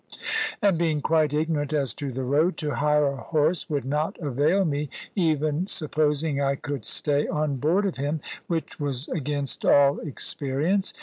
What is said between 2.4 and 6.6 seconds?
to hire a horse would not avail me, even supposing I